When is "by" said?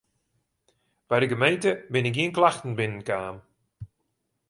1.09-1.17